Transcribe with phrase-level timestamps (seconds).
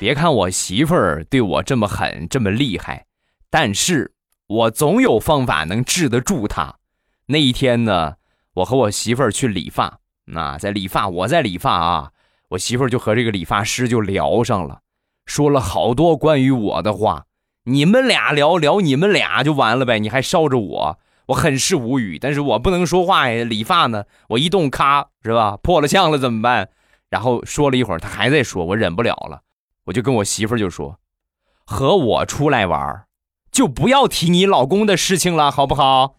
[0.00, 3.06] 别看我媳妇儿对我这么狠，这么厉害，
[3.50, 4.12] 但是
[4.46, 6.76] 我总有方法能治得住她。
[7.26, 8.14] 那一天呢，
[8.54, 12.12] 我和我媳妇儿去理发，那在理发，我在理发啊，
[12.50, 14.82] 我媳妇儿就和这个理发师就聊上了，
[15.26, 17.24] 说了好多关于我的话。
[17.64, 22.20] 你们俩聊聊，你们俩就完了呗，你还捎着我，我很是无语。
[22.20, 26.70] 但是我不能说话呀，理发呢，我一动咔是吧，破了相了怎么办？
[27.10, 29.42] 然后说了一会儿，他还在说，我忍不了了。
[29.88, 30.98] 我就跟我媳妇就说
[31.64, 33.06] ：“和我出来玩，
[33.50, 36.16] 就不要提你老公的事情了，好不好？”